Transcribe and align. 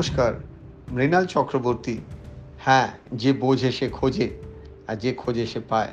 নমস্কার, 0.00 0.34
মৃণাল 0.90 1.26
চক্রবর্তী। 1.26 1.98
হ্যাঁ 2.58 2.88
যে 3.12 3.32
বোঝে 3.32 3.72
সে 3.72 3.88
খোঁজে, 3.88 4.28
আর 4.88 4.96
যে 4.96 5.14
খোঁজে 5.14 5.46
সে 5.46 5.60
পায়। 5.68 5.92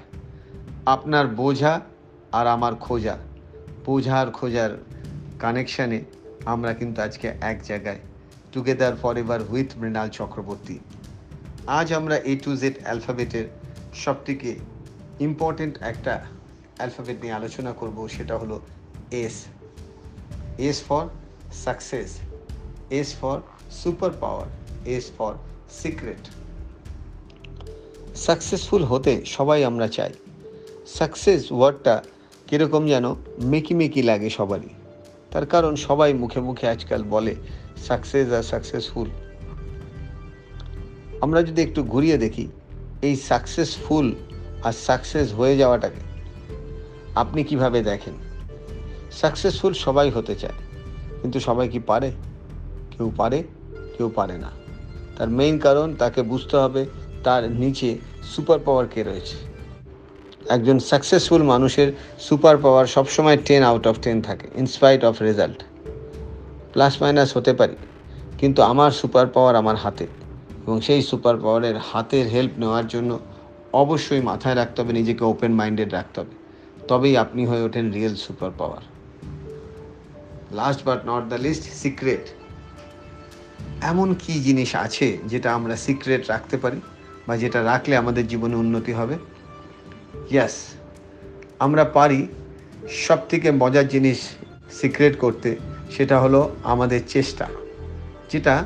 আপনার 0.85 1.27
বোঝা 1.27 1.81
আর 2.31 2.47
আমার 2.47 2.75
খোঁজা। 2.75 3.17
বোঝা 3.85 4.15
আর 4.19 4.31
খোঁজার 4.31 4.71
কানেকশানে 5.39 6.01
আমরা 6.45 6.73
কিন্তু 6.73 7.01
আজকে 7.01 7.27
এক 7.41 7.57
জায়গায়। 7.63 7.99
Together 8.51 8.95
forever 9.17 9.39
with 9.49 9.69
Mrinal 9.77 10.09
Chakraborty. 10.09 10.79
আজ 11.67 11.93
আমরা 11.93 12.15
এ 12.17 12.35
টু 12.43 12.55
জেড 12.55 12.75
অ্যালফাবেটের 12.83 13.47
সবথেকে 13.93 14.55
ইম্পর্টেন্ট 15.19 15.77
একটা 15.81 16.25
অ্যালফাবেট 16.77 17.17
নিয়ে 17.21 17.33
আলোচনা 17.33 17.71
করব, 17.71 18.07
সেটা 18.07 18.37
হলো 18.37 18.61
S 19.11 19.45
S 20.57 20.83
for 20.87 21.05
success 21.53 22.19
S 22.89 23.15
for 23.21 23.39
super 23.81 24.11
power 24.21 24.47
S 24.95 25.05
for 25.17 25.33
secret 25.81 26.23
successful 28.25 28.83
হতে 28.83 29.13
সবাই 29.25 29.59
আমরা 29.69 29.87
চাই। 29.87 30.13
সাকসেস 30.97 31.41
ওয়ার্ডটা 31.51 31.95
কীরকম 32.47 32.83
যেন 32.87 33.05
মেকি 33.51 33.73
মেকি 33.79 34.01
লাগে 34.01 34.29
সবারই। 34.29 34.71
তার 35.31 35.45
কারণ 35.45 35.73
সবাই 35.87 36.13
মুখে 36.13 36.41
মুখে 36.47 36.65
আজকাল 36.69 37.03
বলে 37.03 37.33
সাকসেস 37.87 38.27
আর 38.31 38.43
সাকসেসফুল 38.43 39.09
আমরা 41.21 41.39
যদি 41.43 41.61
একটু 41.61 41.81
ঘুরিয়ে 41.83 42.17
দেখি, 42.17 42.45
এই 43.01 43.15
সাকসেসফুল 43.29 44.07
আর 44.63 44.75
সাকসেস 44.87 45.27
হয়ে 45.33 45.55
যাওয়াটাকে, 45.57 46.01
আপনি 47.15 47.41
কীভাবে 47.43 47.79
দেখেন? 47.81 48.15
সাকসেসফুল 49.21 49.73
সবাই 49.85 50.09
হতে 50.09 50.35
চায়, 50.35 50.57
কিন্তু 51.21 51.37
সবাই 51.39 51.67
কি 51.69 51.79
পারে? 51.79 52.09
কেউ 52.93 53.11
পারে? 53.17 53.39
কেউ 53.97 54.09
পারে 54.15 54.37
না। 54.37 54.51
তার 55.17 55.29
মেইন 55.29 55.55
কারণ 55.59 55.87
তাকে 55.95 56.21
বুঝতে 56.21 56.55
হবে 56.57 56.81
তার 57.23 57.41
নিচে 57.51 57.89
সুপার 58.33 58.59
পাওয়ার 58.65 58.85
কে 58.93 59.01
রয়েছে। 59.03 59.35
একজন 60.49 60.79
সাকসেসফুল 60.79 61.43
মানুষের 61.43 61.89
সুপার 62.19 62.55
পাওয়ার 62.57 62.85
সবসময় 62.85 63.37
টেন 63.47 63.61
আউট 63.63 63.87
অফ 63.87 63.95
টেন 64.01 64.17
থাকে 64.21 64.47
in spite 64.55 65.01
of 65.05 65.15
result 65.21 65.59
plus 66.73 66.93
minus 67.01 67.29
হতে 67.37 67.53
পারি, 67.53 67.75
কিন্তু 68.37 68.59
আমার 68.61 68.91
সুপার 68.91 69.27
পাওয়ার 69.27 69.55
আমার 69.55 69.75
হাতে। 69.75 70.05
এবং 70.63 70.77
সেই 70.81 71.01
সুপার 71.01 71.35
পাওয়ারের 71.37 71.77
হাতের 71.89 72.25
হেল্প 72.27 72.53
নেওয়ার 72.59 72.87
জন্য 72.87 73.19
অবশ্যই 73.73 74.21
মাথায় 74.21 74.55
রাখতে 74.55 74.77
হবে, 74.81 74.93
নিজেকে 74.93 75.23
ওপেন 75.23 75.51
মাইন্ডেড 75.51 75.89
রাখতে 75.93 76.17
হবে। 76.21 76.35
তবেই 76.87 77.17
আপনি 77.17 77.41
হয়ে 77.45 77.63
ওঠেন 77.63 77.85
real 77.91 78.15
super 78.15 78.51
power 78.57 78.83
last 80.51 80.81
but 80.85 80.99
not 81.05 81.23
the 81.29 81.39
least 81.45 81.63
secret 81.83 82.25
এমন 83.81 84.15
কি 84.19 84.33
জিনিস 84.33 84.75
আছে 84.75 85.17
যেটা 85.25 85.53
আমরা 85.53 85.75
সিক্রেট 85.75 86.27
রাখতে 86.27 86.57
পারি 86.57 86.81
বা 87.27 87.37
যেটা 87.37 87.63
রাখলে 87.63 87.97
আমাদের 87.97 88.27
জীবনে 88.27 88.55
উন্নতি 88.55 88.93
হবে? 88.93 89.17
ইয়াস 90.31 90.55
আমরা 91.59 91.83
পারি 91.83 92.27
সব 92.89 93.17
থেকে 93.29 93.51
মজার 93.51 93.87
জিনিস 93.87 94.29
সিক্রেট 94.71 95.19
করতে, 95.19 95.55
সেটা 95.91 96.19
হলো 96.19 96.55
আমাদের 96.63 97.01
চেষ্টা, 97.07 97.47
যেটা 98.31 98.65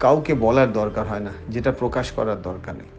কাউকে 0.00 0.34
বলার 0.34 0.72
দরকার 0.72 1.08
হয় 1.08 1.20
না, 1.20 1.30
যেটা 1.48 1.72
প্রকাশ 1.72 2.10
করার 2.10 2.42
দরকার 2.42 2.74
নেই। 2.74 2.90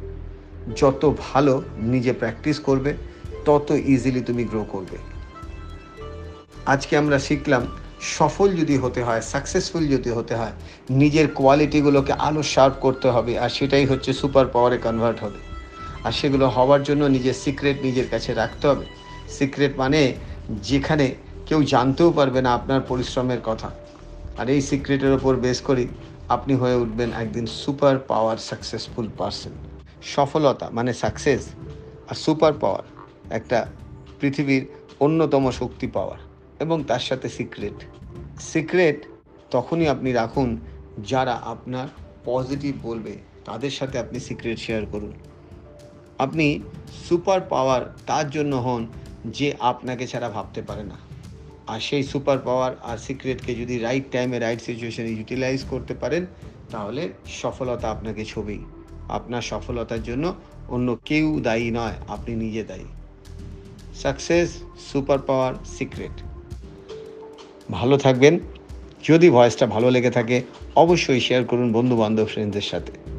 যত 0.75 1.13
ভালো 1.19 1.61
নিজে 1.77 2.13
প্র্যাকটিস 2.13 2.59
করবে, 2.59 2.93
তত 3.45 3.71
ইজিলি 3.71 4.21
তুমি 4.21 4.43
গ্রো 4.43 4.65
করবে। 4.71 4.97
আজকে 6.65 6.97
আমরা 6.97 7.19
শিখলাম 7.19 7.67
সফল 8.01 8.55
যদি 8.55 8.77
হতে 8.77 9.03
হয় 9.03 9.21
সাকসেসফুল 9.21 9.87
যদি 9.87 10.09
হতে 10.09 10.35
হয়, 10.35 10.51
নিজের 10.89 11.27
কোয়ালিটিগুলোকে 11.27 12.13
আলো 12.13 12.43
শার্প 12.43 12.75
করতে 12.79 13.09
হবে 13.09 13.39
আর 13.39 13.49
সেটাই 13.49 13.85
হচ্ছে 13.85 14.13
সুপার 14.13 14.45
পাওয়ারে 14.47 14.77
কনভার্ট 14.77 15.23
হবে। 15.23 15.39
আর 16.03 16.11
সেগুলো 16.11 16.47
হওয়ার 16.49 16.83
জন্য 16.83 17.03
নিজের 17.03 17.33
সিক্রেট 17.33 17.83
নিজের 17.83 18.07
কাছে 18.09 18.33
রাখতে 18.33 18.67
হবে। 18.67 18.85
সিক্রেট 19.29 19.77
মানে 19.77 20.13
যেখানে 20.61 21.15
কেউ 21.45 21.63
জানতেও 21.63 22.11
পারবে 22.11 22.41
না 22.41 22.53
আপনার 22.53 22.81
পরিশ্রমের 22.81 23.39
কথা। 23.45 23.71
আর 24.37 24.49
এই 24.49 24.61
সিক্রেটের 24.61 25.13
ওপর 25.13 25.35
বেস 25.35 25.61
করেই 25.61 25.87
আপনি 26.29 26.53
হয়ে 26.53 26.75
উঠবেন 26.75 27.11
একদিন 27.13 27.45
সুপার 27.45 27.99
পাওয়ার 27.99 28.37
সাকসেসফুল 28.37 29.07
পারসন 29.17 29.51
সফলতা 30.01 30.69
মানে 30.71 30.93
সাকসেস 30.93 31.49
আর 32.07 32.15
সুপার 32.15 32.53
পাওয়ার 32.53 32.83
একটা 33.31 33.67
পৃথিবীর 34.19 34.65
অন্যতম 34.99 35.51
শক্তি 35.51 35.87
পাওয়ার 35.87 36.30
এবং 36.61 36.77
তার 36.83 36.99
সাথে 36.99 37.27
সিক্রেট 37.29 37.77
সিক্রেট 38.39 38.99
তখনই 39.51 39.87
আপনি 39.87 40.09
রাখুন 40.11 40.49
যারা 41.07 41.33
আপনার 41.33 41.87
পজিটিভ 42.25 42.73
বলবে। 42.83 43.13
তাদের 43.45 43.69
সাথে 43.69 43.95
আপনি 43.99 44.19
সিক্রেট 44.19 44.59
শেয়ার 44.59 44.83
করুন। 44.85 45.13
আপনি 46.19 46.45
সুপার 47.09 47.41
পাওয়ার 47.41 47.97
তার 48.07 48.29
জন্য 48.29 48.55
হন 48.55 48.87
যে 49.25 49.47
আপনাকে 49.59 50.07
ছাড়া 50.07 50.29
ভাবতে 50.29 50.61
পারে 50.61 50.83
না। 50.83 50.97
আর 51.67 51.79
সেই 51.79 52.03
সুপার 52.03 52.39
পাওয়ার 52.39 52.73
আর 52.83 52.97
সিক্রেটকে 52.97 53.55
যদি 53.55 53.75
রাইট 53.79 54.05
টাইমে 54.11 54.39
রাইট 54.39 54.61
সিচুয়েশনে 54.61 55.11
ইউটিলাইজ 55.11 55.63
করতে 55.69 55.93
পারেন, 55.93 56.25
তাহলে 56.71 57.01
সফলতা 57.41 57.87
আপনাকে 57.91 58.25
ছবি 58.25 58.57
আপনার 59.09 59.41
সফলতার 59.41 60.03
জন্য 60.03 60.25
অন্য 60.69 60.97
কেউ 61.05 61.39
দায়ী 61.39 61.71
নয়, 61.71 61.97
আপনি 62.07 62.35
নিজে 62.35 62.63
দায়ী। 62.63 62.87
সাকসেস 63.95 64.49
সুপার 64.91 65.19
পাওয়ার 65.19 65.53
সিক্রেট 65.65 66.15
ভালো 67.71 67.95
থাকবেন। 67.97 68.39
যদি 69.03 69.27
ভয়েসটা 69.29 69.65
ভালো 69.65 69.87
লেগে 69.91 70.11
থাকে 70.11 70.41
অবশ্যই 70.75 71.19
শেয়ার 71.19 71.43
করুন 71.45 71.67
বন্ধু 71.71 71.95
বান্ধব 71.97 72.25
ফ্রেন্ডদের 72.25 72.61
সাথে। 72.61 73.10